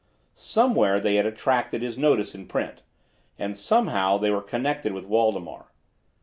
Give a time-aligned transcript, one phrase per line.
[0.33, 2.81] Somewhere they had attracted his notice in print;
[3.37, 5.67] and somehow they were connected with Waldemar.